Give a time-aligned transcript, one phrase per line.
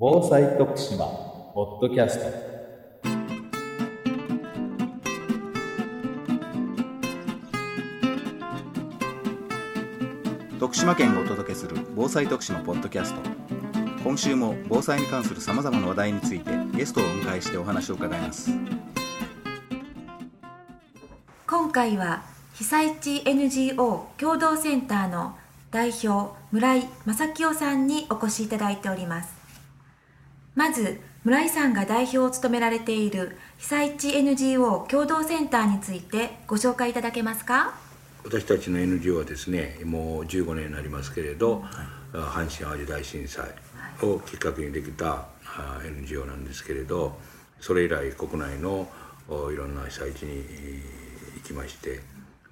[0.00, 1.06] 防災徳島
[1.54, 2.26] ポッドキャスト。
[10.60, 13.20] 徳島県がお届けする防災徳島ポッドキャスト。
[14.04, 18.52] 今週も防災に関するさまざまな話題についてゲストをお迎えしてお話を伺います。
[21.48, 22.22] 今回は
[22.54, 25.36] 被災地 NGO 共同センターの
[25.72, 29.37] 代表村井正清さんにお越しいただいております
[30.58, 37.74] まず村井さんが代表を務められている被災地 NGO 共同センターについてご紹介いただけますか？
[38.24, 41.62] 私たちの NGO はですねもう15年になりますけれど、
[42.12, 43.44] 阪神・淡路大震災
[44.02, 47.16] をきっかけにできたあ NGO なんですけれど
[47.60, 48.88] それ以来国内の
[49.28, 50.42] おいろんな被災地に
[51.36, 52.00] 行きまして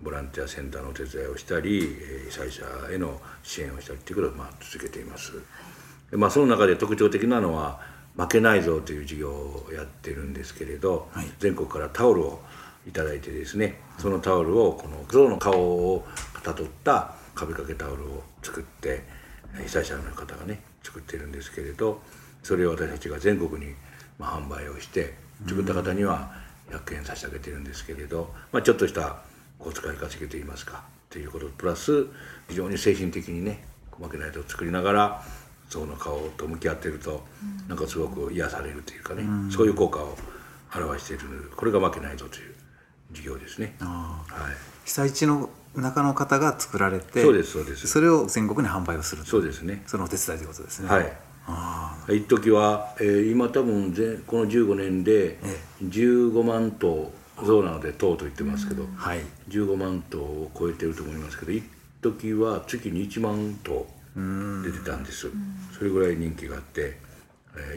[0.00, 2.62] ボランティアセンターのお手伝いをしたりえー被災者
[2.94, 5.32] への支援をしたりということをまあ続けています。
[6.12, 7.80] でまあ、その中で特徴的なのは
[8.16, 11.26] 「負けないぞ」という事業をやってるんですけれど、はい。
[11.38, 12.42] 全国からタオルを
[12.86, 19.02] いただいてですねそのタオルをこの象の顔をかたどった壁掛けタオルを作って
[19.54, 22.00] えー被災者の方がね作ってるんですけれど
[22.42, 23.74] それを私たちが全国に
[24.18, 25.14] まあ販売をして
[25.46, 26.32] 作った方には
[26.70, 29.16] 100円差し上げてるんですけれど、まあ、ちょっとした
[29.58, 32.06] お使い稼ぎといいますかということプラス
[32.48, 33.64] 非常に精神的にね
[34.00, 35.22] 負けないと作りながら
[35.68, 37.24] 象の顔と向き合ってると、
[37.68, 40.16] なんかすごく癒されるというかね、そういう効果を
[40.74, 42.54] 表しているこれが負けないぞという
[43.12, 43.76] 事業ですね。
[43.80, 44.56] はい。
[44.84, 47.86] 被災地の中の方が作られてそうですそうです。
[47.86, 49.82] それを全国に販売をするそうですね。
[49.86, 50.88] そのお手伝いということですね。
[50.88, 51.12] はい。
[51.48, 57.12] あ一時は、えー今多分ぜこの15年でえ15万頭
[57.44, 59.20] 象なので頭と言ってますけど、あはい。
[59.48, 61.62] 15万頭を超えてると思いますけど一
[62.00, 63.86] 時は月に1万頭
[64.16, 65.30] 出てたんです。
[65.76, 66.96] それぐらい人気があって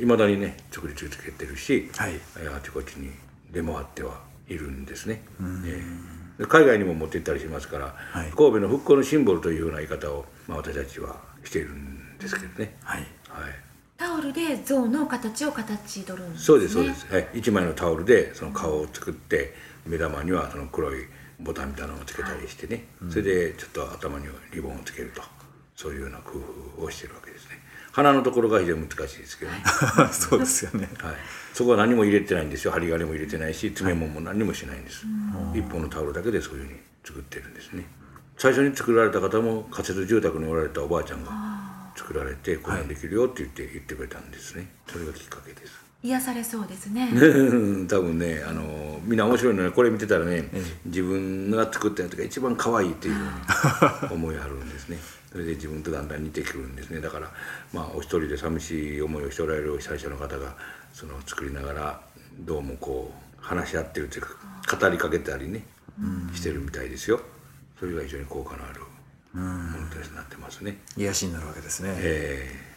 [0.01, 2.13] いま、未だにね作り続けてるし、はい。
[2.39, 3.11] えーあちこちに
[3.51, 8.31] 出回ってはいるんですね、えーで海外にも持って行ったりしますから、はい。
[8.31, 13.01] 神戸の復興のシンボルというような言い方を、まあ、私たちはしているんですけどね、はい。
[13.01, 13.09] はい、
[13.97, 16.45] タオルで象の形を形取るんですね。
[16.45, 19.53] そうですそうです、はい、1枚のタオルでその顔を作って
[19.85, 21.05] 目玉にはその黒い
[21.41, 25.21] ボタンみたいなのをつけたりしてね、それでちょっと頭にリボンをつけると
[25.79, 26.39] そういうような工
[26.77, 27.57] 夫をしてるわけですね。
[27.93, 29.63] 鼻のところが非常に難しいですけどね、
[30.11, 30.89] そうですよね。
[30.99, 31.15] はい、
[31.53, 32.71] そこは何も入れてないんですよ。
[32.71, 35.05] 針金も入れてないし爪もも何にもしないんです、
[35.55, 37.85] 一本のタオルだけでそういうふうに作ってるんですね。
[38.37, 41.31] 最初に作られた方も仮設住宅におられたおばあちゃんが
[41.95, 44.69] 作られてこんなんできるよって言って言ってくれたんですね。
[44.85, 45.79] それがきっかけです。
[46.03, 47.07] 癒されそうですね。
[47.87, 49.71] 多分ねあのみんな面白いのね。
[49.71, 50.49] これ見てたらね、
[50.85, 53.17] 自分が作ったやつが一番可愛いっていうふ
[54.03, 54.97] うに思いはるんですね
[55.31, 57.01] それで自分とだんだん似てくるんですね。
[57.01, 57.31] だから
[57.73, 60.55] まあお一人で寂しい思いをしておられる被災者の方が
[60.93, 62.01] その作りながら
[62.39, 65.63] どうもこう話し合ってるというか語りかけたりね、
[66.33, 67.21] してるみたいですよ。
[67.79, 68.81] それが非常に効果のある
[69.33, 72.69] ものとしてなってますね、癒しになるわけですね、え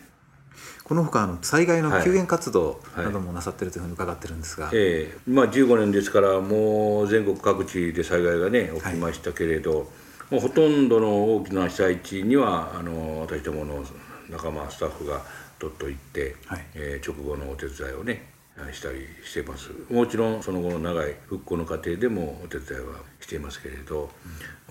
[0.85, 3.07] このほか災害の救援活動はい。
[3.07, 5.31] などもなさってるというふうに伺ってるんですが、ええ。
[5.31, 9.91] まあ、15年ですからもう全国各地で災害がね起きましたけれど、
[10.33, 13.85] もうほとんどの大きな被災地にはあの私どもの
[14.31, 15.21] 仲間スタッフが
[15.59, 16.65] とっと行って、はい。
[16.75, 18.25] えー直後のお手伝いをね
[18.73, 19.69] したりしてます。
[19.91, 24.09] もちろんその後の長い復興の過程でもお手伝いはしていますけれど、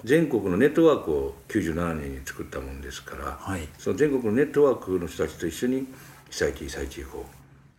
[0.04, 3.62] 全国のネットワークを97年に作ったもんですから、はい。
[3.78, 5.86] その全国のネットワークの人たちと一緒に
[6.32, 7.24] 被災地被災地へこ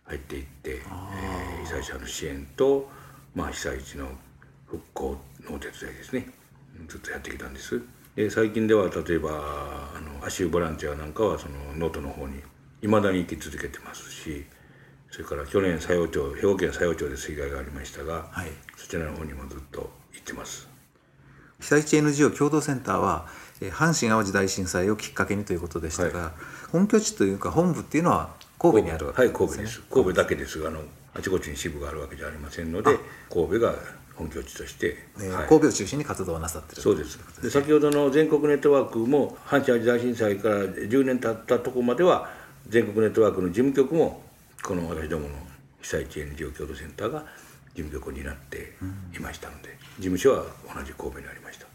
[0.07, 2.89] う入っていって、えー被災者の支援と、
[3.35, 4.07] まあ、被災地の
[4.67, 5.17] 復興
[5.49, 6.42] のお手伝いですね
[6.87, 7.81] ずっとやってきたんです。
[8.15, 9.29] で最近では例えば
[9.95, 12.41] あの足湯ボランティアなんかはその能登の方に
[12.81, 14.45] いまだに行き続けてますし
[15.09, 18.47] それから去年佐用町兵庫県佐用町で水害がありましたが、はい。
[18.75, 20.67] そちらの方にもずっと行ってます。
[21.59, 23.27] 被災地 NGO 共同センターは
[23.61, 26.31] えー阪神・淡路大震災をきっかけにということでしたが、は
[26.71, 29.57] 本拠地というか本部っていうのは神戸にあるわはいけですね。
[29.57, 29.81] 神戸です。
[29.91, 30.81] 神戸だけですがあの
[31.15, 32.97] あちこちに支部があるわけじゃありませんので
[33.29, 33.75] 神戸が
[34.15, 35.47] 本拠地として、えーはい。
[35.47, 37.19] 神戸を中心に活動をなさってるそうです。
[37.41, 42.29] で先ほどの全国ネットワークも阪神・淡路大震災から10年経ったところまでは
[42.67, 44.21] 全国ネットワークの事務局も
[44.61, 45.35] この私どもの
[45.81, 47.25] 被災地 NGO 共同センターが
[47.75, 48.73] 事務局になって
[49.15, 51.65] いましたので、事務所は同じ神戸にありました。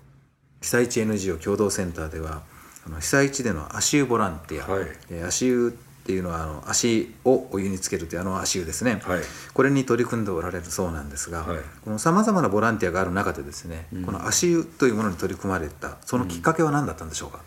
[0.61, 2.43] 被災地 NGO 共同センターでは
[2.87, 4.87] あの被災地での足湯ボランティア、はい。
[5.11, 5.77] えー足湯
[6.09, 9.21] っていうのはあの足をお湯につけるというあの足湯ですね、はい。
[9.53, 11.59] これに取り組んでおられるそうなんですが、はい。
[11.85, 17.41] このさまざまなボランティアがある中でですね、この足湯というものに取り組まれたそのきっかけは何だったんでしょうか、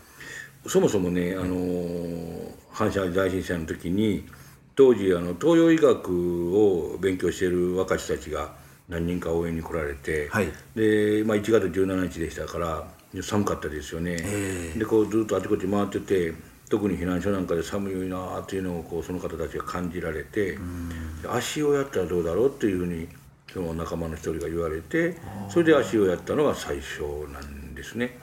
[0.68, 4.28] そもそもね、あのー阪神・淡路大震災の時に
[4.76, 8.52] 当時あの東洋医学を勉強している若い人たちが
[8.88, 10.46] 何人か応援に来られて、はい。
[10.76, 12.84] で、まあ、1月17日でしたから
[13.22, 14.78] 寒かったですよね、ええ。
[14.78, 16.32] でこうずっとあちこち回ってて
[16.72, 20.56] 特に避難所なんかで寒いなっていうのをこうその方たちが感じられて、
[21.28, 23.08] 足をやったらどうだろうっていうふうに
[23.52, 25.18] その仲間の一人が言われて
[25.50, 28.18] それで足をやったのが最初なんですね。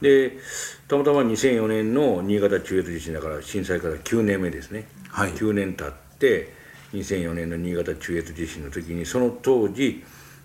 [0.00, 0.38] で
[0.86, 5.32] たまたま2004年の新潟中越地震だから震災から9年目ですね、はい。
[5.32, 6.52] 9年経って
[6.92, 10.04] 2004年の新潟中越地震の時にその当時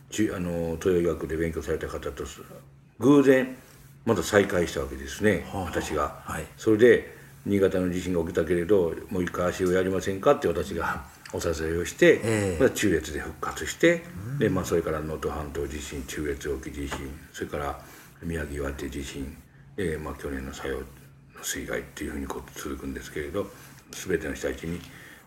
[0.10, 2.24] 中あの東洋医学で勉強された方と
[2.98, 3.56] 偶然
[4.06, 5.64] また再会したわけですね、はあ。
[5.66, 6.48] 私が、はい。
[6.58, 11.04] それで新潟の地震が起きたけれどもう一回足をやりませんかって私が
[11.34, 14.04] お誘いをして、ええまた中越で復活して、
[14.38, 16.98] でまあ、それから能登半島地震中越沖地震
[17.32, 17.84] それから
[18.22, 19.36] 宮城岩手地震、
[19.78, 20.86] えまあ、去年の佐用の
[21.42, 23.52] 水害っていうふうにこう続くんですけれど
[23.90, 24.80] 全ての被災地に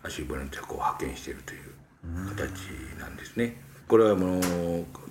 [0.05, 1.61] 足ボランティアを派遣しているという
[2.37, 2.51] 形
[3.01, 3.61] なんですね。
[3.89, 4.43] これはもう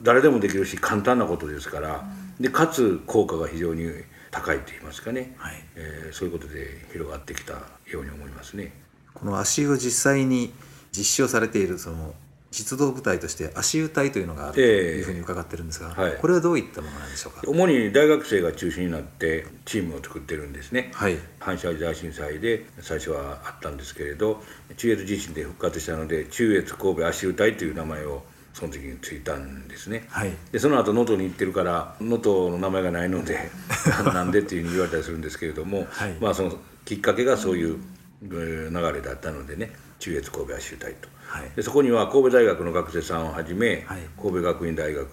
[0.01, 2.05] 誰でもできるし簡単なことですから
[2.39, 3.89] でかつ効果が非常に
[4.35, 5.63] 高いと言いますかね、はい。
[5.75, 8.73] えーそういうことで広がってきたように思いますね。
[9.13, 10.53] この足湯を実際に
[10.91, 12.13] 実施をされているその
[12.51, 17.41] 実動部隊として足湯隊というのがあるとええいうふうに伺ってるんですが、はいこれはどういったものなんでしょうか？
[17.47, 21.17] 主に大学生が中心になってチームを作ってるんですね、はい。
[21.39, 24.41] 阪神・淡路大震災で最初はあったんですけれど
[24.77, 28.23] 中越地震で復活したので中越神戸足湯隊という名前を
[28.55, 30.31] その時についたんですね、はい。
[30.53, 33.51] でその後能登に行ってるから能登の名前がないので
[34.13, 36.15] なんでっていうふうに言われたりするんですけれども、はい。
[36.21, 37.77] まあそのきっかけがそういう
[38.23, 41.09] えー流れだったのでね中越神戸足湯隊と。
[41.25, 41.51] はい。
[41.53, 43.99] でそこには神戸大学の学生さんをはじめ、はい。
[44.17, 45.07] 神戸学院大学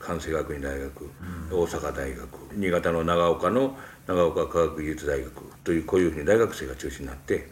[0.00, 1.10] 関西学院大学、
[1.50, 3.76] 大阪大学新潟の長岡の
[4.06, 5.32] 長岡科学技術大学
[5.62, 7.48] というこういうふうに大学生が中心になって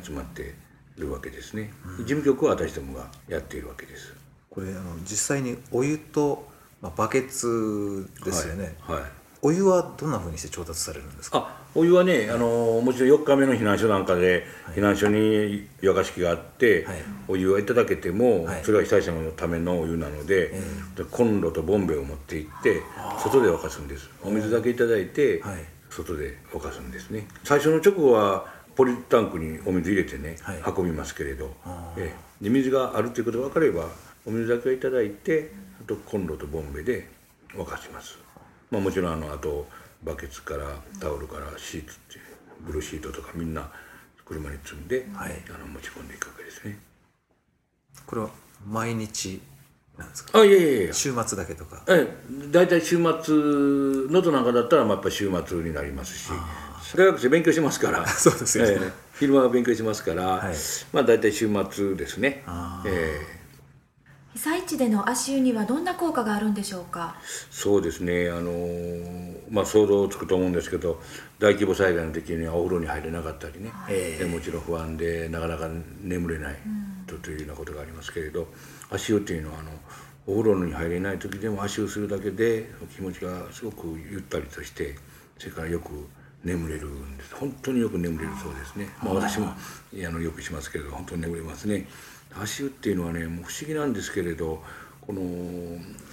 [0.00, 0.54] 集まって
[0.96, 4.14] いるわけですね、事務局は私どもがやっているわけです
[4.56, 6.48] これあの実際にお湯と、
[6.80, 9.10] まあ、バケツですよね、はい、はい。
[9.42, 11.46] お湯はどんなふうにして調達されるんですか？
[11.46, 16.96] あお湯はねあのもちろん4日目の避難所なんかで、避難所に湯沸かし器があって、はい。
[17.28, 18.64] お湯をいただけても、はい。
[18.64, 20.54] それは被災者のためのお湯なので,、
[20.96, 22.80] でコンロとボンベを持って行って
[23.22, 24.08] 外で沸かすんです。
[24.22, 25.56] お水だけいただいて、はい。
[25.90, 27.28] 外で沸かすんですね。
[27.44, 30.62] 最初の直後はポリタンクにお水入れてね、はい。
[30.74, 31.54] 運びますけれど、
[31.98, 32.44] ええ。
[32.44, 33.84] で水があるということが分かれば
[34.26, 37.08] お水だけをいただいてあとコンロとボンベで
[37.54, 38.18] 沸かします、
[38.70, 39.66] まあ、もちろんあのあと
[40.02, 40.66] バケツから
[41.00, 42.22] タオルからシーツっていう
[42.66, 43.70] ブルーシートとかみんな
[44.24, 45.40] 車に積んで、はい。
[45.54, 46.78] あの持ち込んでいくわけですね。
[48.04, 48.30] これは
[48.68, 49.40] 毎日
[49.96, 50.40] なんですか？
[50.40, 51.84] あいやいやいや週末だけとか？
[51.86, 52.50] ええ。
[52.50, 56.28] 大体週末能登なんかだったらまあやっぱ週末になりますし
[56.96, 58.04] 大学生勉強しますから。
[58.08, 58.72] そうですよね。
[58.72, 58.92] ええ。
[59.20, 60.54] 昼間は勉強しますから、はい。
[60.92, 62.42] まあ大体週末ですね。
[62.46, 63.35] あええ
[64.36, 67.16] 被災地での足湯にはどんな効果があるんでしょうか？
[67.50, 68.28] そうですね。
[68.28, 71.00] あのーまあ想像つくと思うんですけど
[71.38, 75.70] 大規模災害の時にはお風呂に入れなかったりね、ええでもちろん不安でなかなか
[76.02, 76.56] 眠れない
[77.06, 78.48] とというようなことがありますけれど
[78.90, 79.70] 足湯っていうのはあの
[80.26, 84.96] お風呂に入れない時でも足湯するだけで気持ちがすごくゆったりとして
[85.38, 85.92] それからよく
[86.44, 87.34] 眠れるんです。
[87.36, 89.56] 本当によく眠れるそうですね、まあ、私もあ
[90.10, 91.86] のよくしますけれど本当に眠れますね
[92.42, 94.62] 足湯っていうのはねもう不思議なんですけれど
[95.00, 95.20] この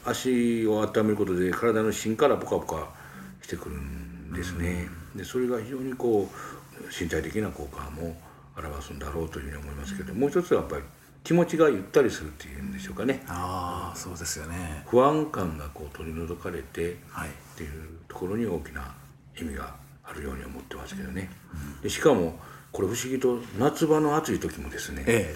[0.05, 2.89] 足を温めることで体の芯からポカポカ
[3.41, 8.15] してくるんですね、でそれが非常にこう身体的な効果も
[8.57, 10.83] 表すんだろうというふうに思いますけどもう一つはやっぱり
[11.23, 13.23] 気持ちがゆったりするっていうんでしょうかね。
[13.27, 14.83] ああそうですよね。
[14.87, 17.29] 不安感がこう取り除かれてはい。
[17.29, 17.71] っていう
[18.07, 18.93] ところに大きな
[19.39, 21.29] 意味があるように思ってますけどね、
[21.81, 22.37] でしかも
[22.71, 25.35] これ不思議と夏場の暑い時もですね、え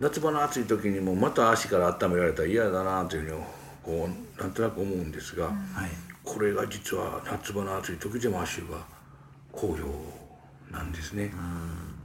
[0.00, 3.42] 夏場の暑い時にもまた足から温められたら嫌だなというふうに
[3.82, 5.90] こうなんとなく思うんですが、えはい。
[6.24, 8.86] これが実は夏場の暑い時でも足が
[9.52, 9.86] 紅葉
[10.70, 11.32] なんですね、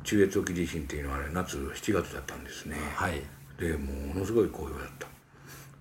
[0.03, 3.21] 中越沖地震っていうのはあれ夏7月だったんですね、はい。
[3.59, 5.07] でものすごい紅葉だった。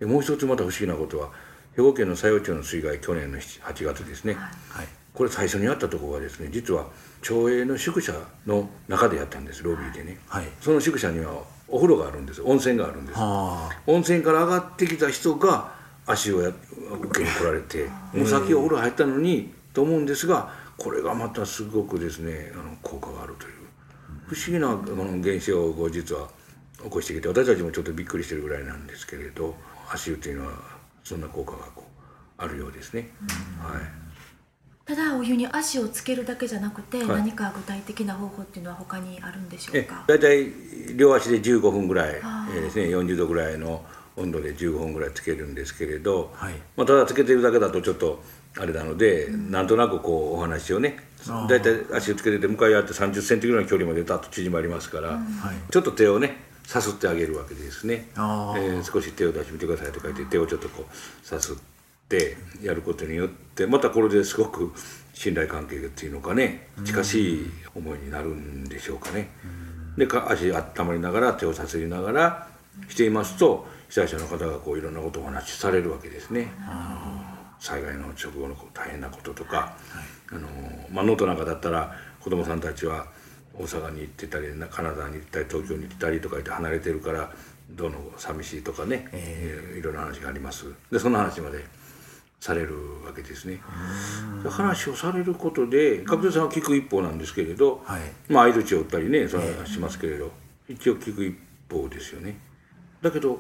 [0.01, 1.31] でもう一つまた不思議なことは
[1.77, 4.87] 兵庫県の佐用町の水害去年の7 8月ですね、はい。
[5.15, 6.89] これ最初にやったところはですね実は
[7.23, 8.13] 町営の宿舎
[8.45, 10.45] の中でやったんですロビーでね、はい。
[10.61, 13.17] その宿舎にはお風呂があるんです温泉があるんです。
[13.19, 13.71] あ。
[13.87, 15.73] 温泉から上がってきた人が
[16.07, 23.53] 足をや受けに来られてもう先お風呂入ったのにと思うんですがこれがまたすごくですねあの効果があるという。
[24.27, 26.29] 不思議なこの現象を実は
[26.83, 29.55] 起こしてきて私たちもちょっとびっくりしてるぐらいなんですけれど
[29.91, 30.53] 足湯というのは
[31.05, 31.85] そんな効果がこ
[32.39, 33.11] うあるようですね。
[33.61, 34.02] はい
[34.85, 37.07] ただお湯に足をつけるだけじゃなくて、はい。
[37.09, 40.53] 何か具体的な方法っていうのは他にあるんでしょうえか大体
[40.97, 42.21] 両足で15分ぐらい、
[42.57, 43.85] えですね、40度ぐらいの
[44.17, 46.55] 温度で15分ぐらいつけるんですけれど、はい。
[46.77, 48.23] まあ、ただつけてるだけだとちょっと
[48.59, 50.99] あれなので、なんとなくこうお話をね
[51.49, 55.73] 大体足をつけてて向かい合って3 0センチぐらいの距離までだと縮まりますから、はい。
[55.73, 61.72] ちょっと手をねさすってあげるわけですね、えー少し手を出してみてくださいとか言って手をちょっとこうさすって
[62.63, 64.73] やることによってまたこれですごく
[65.15, 69.31] 信頼関係っていうのかね近しい思いになるんでしょうかね。
[69.97, 72.49] でか足温まりながら手をさすりながら
[72.89, 76.49] していますと被災者の方がこういろんなことをお話しされるわけですね。
[77.61, 79.77] 災害の直後のこう大変なこととか、
[80.31, 80.49] あの
[80.91, 83.07] まあ、能登なんかだったら子どもさんたちは
[83.55, 87.31] 大阪に行ってたりなカナダに行ったり東京に行ったりとか言って離れてるから
[87.71, 89.79] どうの寂しいとかね、えー。
[89.79, 90.67] いろんな話があります。
[90.91, 91.65] でその話まで
[92.43, 92.75] される
[93.07, 93.61] わけですね。
[94.43, 100.33] で話をされることで角田さんは聞く一方なんですけれど、はいまあ相槌を打ったりねそれはしますけれど、
[100.69, 101.37] 一応聞く一
[101.71, 102.37] 方ですよね。
[103.01, 103.39] だけど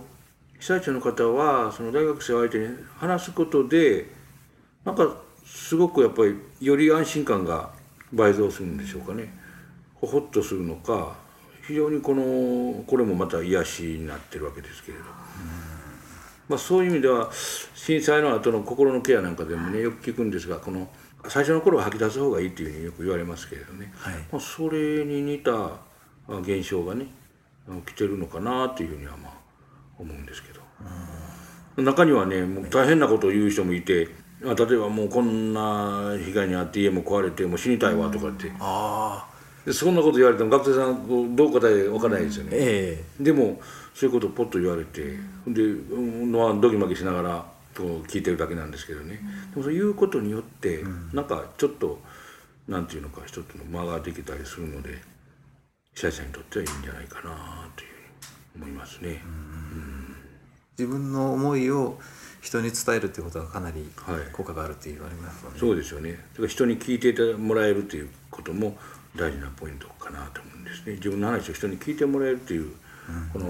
[0.60, 4.06] 被災者の方はその大学生を相手に話すことで
[4.84, 7.70] なんかすごくやっぱりより安心感が
[8.12, 9.34] 倍増するんでしょうかね。
[9.96, 11.16] ほほっとするのか
[11.66, 15.04] 非常にこのこれもまた癒しになってるわけですけれど。
[16.52, 17.30] まあ、そういう意味では
[17.74, 20.86] 震災の後の心のケアなんかでもねよく聞くんですがこの
[21.28, 24.14] 最初の頃は吐き出す方がいいっていうふうによく言われますけれどね、はい。
[24.30, 25.78] まあ、それに似たあ
[26.42, 27.06] 現象がね
[27.86, 29.32] 来てるのかなっていうふうにはまあ
[29.98, 30.60] 思うんですけど。
[31.82, 34.08] 中にはねもう大変なことを言う人もいて
[34.44, 38.52] あ例えばもうこんな被害に遭って家も壊れてもう死にたいわとかって。
[38.60, 39.26] あ
[39.64, 42.50] でそんなこと言われても学生さんどう答え分からないですよね。
[42.52, 43.04] え。
[43.20, 43.60] でも
[43.94, 47.46] そういうことをポッと言われてで、うんまあ、ドキマキしながら
[47.76, 49.20] こう聞いてるだけなんですけどね、
[49.52, 50.82] でもそういうことによって、
[51.12, 52.00] なんかちょっと
[52.68, 55.00] なんていうのか一つの間ができたりするので
[55.94, 57.88] 被災者にとってはいいんじゃないかなという
[58.52, 59.22] ふうに思いますね。
[60.78, 61.98] 自分の思いを
[62.40, 64.32] 人に伝えるっていうことがかなりはい。
[64.32, 66.12] 効果があるって言われますよね、そうですよね。
[66.12, 68.76] だから人に聞いてもらえるということも
[69.14, 70.94] 大事なポイントかなと思うんですね。
[70.94, 72.72] 自分の話を人に聞いてもらえるという、
[73.32, 73.46] この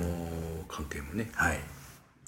[0.68, 1.58] 関係もねはい。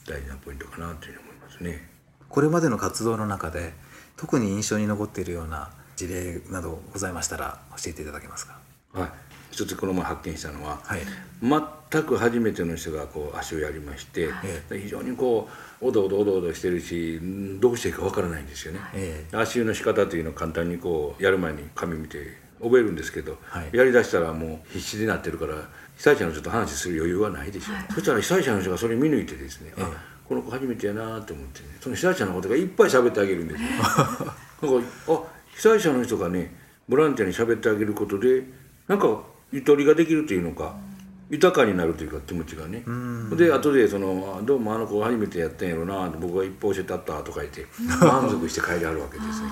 [0.07, 1.89] 大事なポイントかなというふうに思いますね。
[2.29, 3.73] これまでの活動の中で
[4.17, 8.59] 特に印象に残っているような事例などございましたら教えていただけますか？
[8.93, 9.11] はい、
[9.51, 11.01] 一つこの前発見したのは、はい。
[11.91, 14.29] 全く初めての人がこう足をやりまして、
[14.71, 15.49] 非常にこ
[15.81, 23.77] うおどおどおどおどしてるしんどうしていいかわからないんですよね、え足湯の仕方というのを簡単にこうやる前に紙見て覚えるんですけど、はい。
[23.77, 25.55] やりだしたらもう必死になってるから
[25.97, 29.91] 被災者の人と話する余裕はないでしょ、そしたら被災者の人がそれ見抜いてですね、あ
[30.29, 33.63] この子初めてやなと思ってねその被災者のことがいっぱい喋ってあげるんです。
[33.63, 35.23] よ なんかあ
[35.55, 36.55] 被災者の人がね
[36.89, 38.43] ボランティアに喋ってあげることで
[38.89, 39.21] なんか
[39.53, 40.75] ゆとりができるというのか
[41.31, 42.83] 豊かになるというか気持ちがね。
[43.37, 47.67] で後でそのあ「どうもあの子初めてやったんやろな」って僕が一歩教えてあったとか言って
[48.01, 49.49] 満足して帰りはるわけですね。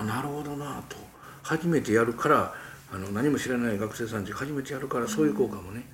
[0.00, 0.96] あなるほどなと
[1.42, 2.54] 初めてやるから
[2.92, 5.84] あの何も知らない学生さんたちが初めてやるからそういう効果もね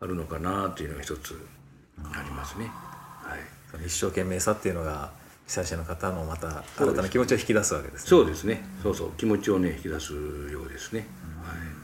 [0.00, 1.46] あるのかなというのが一つ
[2.02, 2.66] ありますね。
[2.66, 5.10] はい一生懸命さっていうのが
[5.46, 8.62] 被災者の方のまた新たな気持ちを引き出すわけですねそうですね。
[8.82, 11.06] そうそう気持ちをね引き出すようですね。
[11.42, 11.78] はい。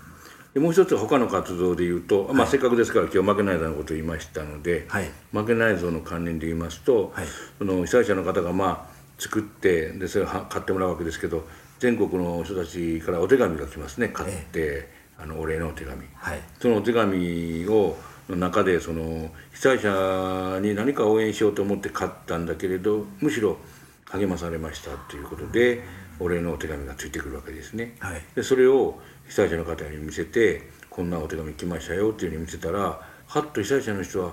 [0.55, 7.27] でもう一つ他の活動で言うと、まあせっかくですから今日負けないぞのことを言いましたので、はい負けないぞの関連で言いますと、はい
[7.59, 11.47] その被災者の方がまあ作ってでそれをは買ってもらうわけですけど、
[11.85, 14.09] 全国の人たちからお手紙が来ますね。
[14.09, 14.89] 買って、
[15.19, 16.01] あのお礼のお手紙。
[16.15, 17.99] はいそのお手紙を
[18.31, 23.59] の中でその被災者に何か応援しようと思って買ったんだけれどむしろ
[24.07, 25.83] 励まされましたということで
[26.19, 27.97] お礼のお手紙がついてくるわけですね。
[27.99, 28.99] はいでそれを
[29.29, 34.33] 被災者の方に見せてこんなお手紙来ましたよっていうふうに見せたらはっと被災者の人は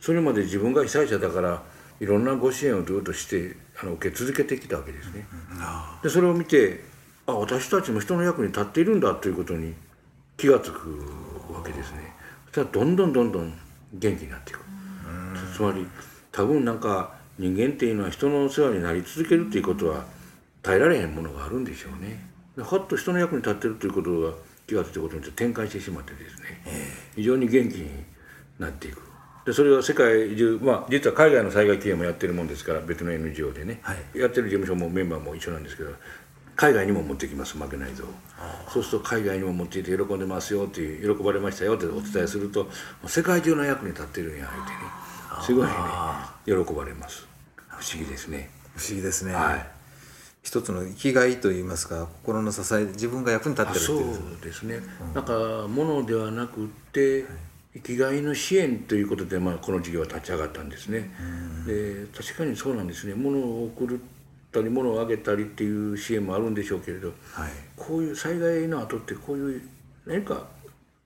[0.00, 1.62] それまで自分が被災者だから
[2.00, 5.26] いろんなご支援をずっとしてあの受け続けてきたわけですね。
[6.02, 6.84] でそれを見て
[7.26, 9.74] あ私たちも人の役に立っているんだということに
[10.36, 12.14] 気が付くわけですね。
[12.46, 13.58] そしたらどんどんどんどん
[13.94, 14.60] 元気になっていく。
[15.54, 15.86] つまり
[16.32, 20.04] 多分なんか人間っていうのは人の世話になり続けるっていうことは
[20.62, 22.28] 耐えられへんものがあるんでしょうね。
[22.56, 24.32] ではっと人の役に立ってるということが
[24.66, 26.62] 気が付いたことによって展開してしまってですね、
[27.14, 27.90] 非常に元気に
[28.58, 29.05] なっていく。
[29.46, 34.18] でそれは世界中、まあ、実は海外の災害救援もやってるもんですから別の NGO でね、はい。
[34.18, 35.92] やってる事務所もメンバーも一緒なんですけど
[36.56, 38.04] 海外にも持ってきます負けないぞ。
[38.68, 42.70] そうすると海外にも持っていて喜んでますよっていう喜ばれましたよってお伝えするとも
[43.04, 44.76] う世界中の役に立ってるんや相手ね。
[45.42, 45.72] すごいね
[46.66, 47.26] 喜ばれます。
[47.68, 48.50] 不思議ですね。
[48.74, 49.66] 不思議ですね、はい。
[50.42, 54.38] 一つの生きがいといいますか心の支え自分が役に立ってるってそいう。
[54.38, 54.80] うですね、
[55.14, 57.26] なんか物ではなくって、
[57.76, 61.10] 生きがいの支援ということで、まあ、この事業は立ち上がったんですね、
[61.66, 63.14] で確かにそうなんですね。
[63.14, 63.98] 物を送っ
[64.50, 67.50] たり物をあげたりっていう支援もあるんでしょうけれど、はい。
[67.76, 69.62] こういう災害の後ってこういう
[70.06, 70.46] 何か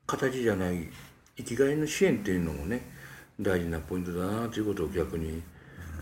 [0.06, 0.88] 形じゃない
[1.36, 2.82] 生きがいの支援っていうのもね
[3.40, 5.42] 大事なポイントだなということを逆に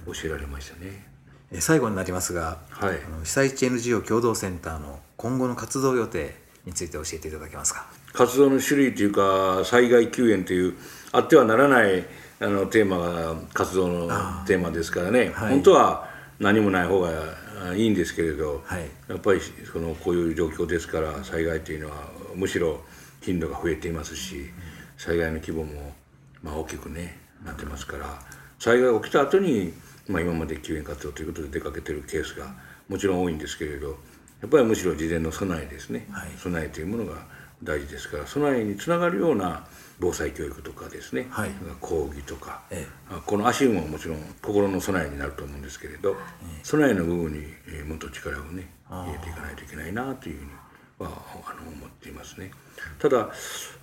[0.04, 1.06] 教えられましたね。
[1.50, 3.00] え最後になりますが、はい。
[3.06, 7.86] あの被災地 NGO 共同センターの今後の活動予定について教えていただけますか？
[8.12, 10.74] 活動の種類というか災害救援という
[11.12, 12.04] あってはならない
[12.40, 14.08] あのテーマが活動の
[14.46, 15.50] テーマですからね、はい。
[15.50, 17.10] 本当は何もない方が
[17.70, 18.88] あいいんですけれど、はい。
[19.08, 19.40] やっぱり
[19.72, 21.96] そのこういう状況ですから災害というのは
[22.34, 22.80] むしろ
[23.22, 24.50] 頻度が増えていますし
[24.96, 25.92] 災害の規模も
[26.42, 28.20] まあ大きくねなってますから
[28.58, 29.72] 災害が起きた後に
[30.08, 32.54] まあ今まで救援活動ということで出かけてるケースが
[32.88, 33.98] もちろん多いんですけれど
[34.40, 36.30] やっぱりむしろ事前の備えですね、はい。
[36.36, 37.26] 備えというものが
[37.62, 39.66] 大事ですから備えにつながるような
[40.00, 41.50] 防災教育とかですね、はい。
[41.80, 46.16] 講義とか、えあこの足ももちろん心の備えになると思うんですけれど、
[46.62, 50.50] 備えの部分に、えーもっと力をね入れていかないといけないなというふうに
[50.98, 51.08] は
[51.46, 52.52] あの思っていますね。
[53.00, 53.28] ただ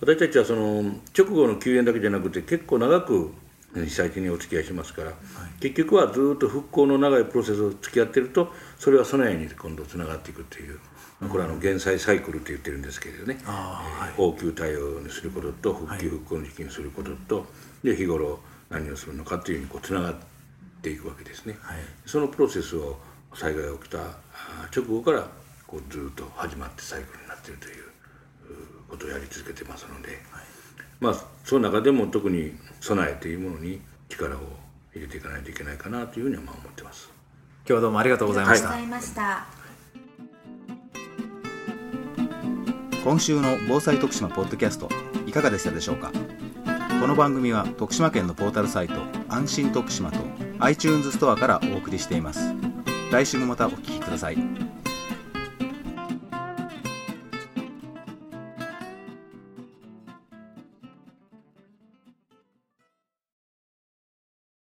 [0.00, 0.82] 私たちはその
[1.16, 3.32] 直後の救援だけじゃなくて結構長く
[3.74, 5.12] 被災地にお付き合いしますから、
[5.60, 10.80] 結局はずっと復興の長いプロセスを付き合ってるとそれは備えに今度つながっていくという、
[11.18, 13.82] これはあの減災サイクルって言ってるんですけれどね、あ
[14.14, 17.46] えー応急対応にすることと復旧復興の時期にすることと、
[17.82, 20.14] で日頃何をするのかというふうにこうつながっ
[20.82, 21.78] ていくわけですね、はい。
[22.04, 22.98] そのプロセスを
[23.34, 23.98] 災害が起きた
[24.76, 25.26] 直後から
[25.66, 27.86] こうずっと始まってサイクルになっているというう
[28.88, 30.18] ことをやり続けてますので、
[31.00, 34.40] まあその中でも特に備えというものに力を
[34.94, 37.10] 入れていかないといけないかなというふうにはまあ思ってます。
[37.66, 39.55] 今日はどうもありがとうございました、ありがとうござい
[43.06, 44.88] 今週の防災徳島ポッドキャスト
[45.28, 46.10] いかがでしたでしょうか？
[47.00, 48.94] この番組は徳島県のポータルサイト
[49.28, 50.18] 安心徳島と
[50.58, 52.40] iTunes ストアからお送りしています。
[53.12, 54.36] 来週もまたお聴きください。